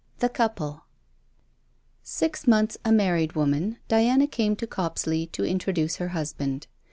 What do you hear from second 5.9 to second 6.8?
her husband.